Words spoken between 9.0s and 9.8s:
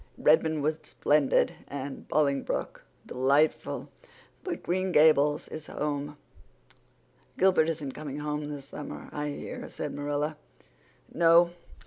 I hear,"